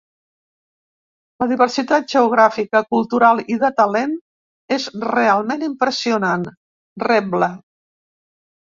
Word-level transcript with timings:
“La 1.43 1.47
diversitat 1.51 2.07
geogràfica, 2.13 2.81
cultural 2.95 3.43
i 3.57 3.59
de 3.67 3.71
talent 3.83 4.17
és 4.81 4.91
realment 5.15 5.71
impressionant”, 5.71 6.51
rebla. 7.09 7.55